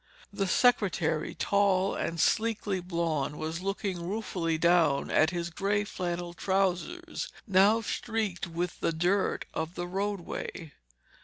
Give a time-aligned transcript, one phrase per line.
[0.33, 7.27] The secretary, tall and sleekly blond, was looking ruefully down at his grey flannel trousers,
[7.45, 10.71] now streaked with the dirt of the roadway.